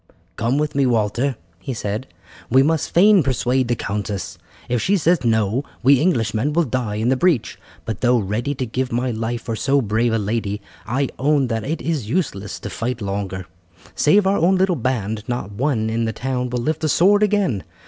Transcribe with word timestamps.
"Come 0.35 0.57
with 0.57 0.73
me, 0.73 0.87
Walter," 0.87 1.35
he 1.59 1.75
said, 1.75 2.07
"we 2.49 2.63
must 2.63 2.91
fain 2.91 3.21
persuade 3.21 3.67
the 3.67 3.75
countess. 3.75 4.39
If 4.67 4.81
she 4.81 4.97
says 4.97 5.23
no, 5.23 5.63
we 5.83 6.01
Englishmen 6.01 6.53
will 6.53 6.63
die 6.63 6.95
in 6.95 7.09
the 7.09 7.15
breach; 7.15 7.59
but 7.85 8.01
though 8.01 8.17
ready 8.17 8.55
to 8.55 8.65
give 8.65 8.91
my 8.91 9.11
life 9.11 9.43
for 9.43 9.55
so 9.55 9.79
brave 9.79 10.11
a 10.13 10.17
lady, 10.17 10.59
I 10.87 11.09
own 11.19 11.49
that 11.49 11.63
it 11.63 11.83
is 11.83 12.09
useless 12.09 12.59
to 12.61 12.69
fight 12.71 12.99
longer. 12.99 13.45
Save 13.93 14.25
our 14.25 14.37
own 14.39 14.55
little 14.55 14.75
band 14.75 15.23
not 15.27 15.51
one 15.51 15.87
in 15.87 16.05
the 16.05 16.13
town 16.13 16.49
will 16.49 16.63
lift 16.63 16.83
a 16.83 16.89
sword 16.89 17.21
again. 17.21 17.63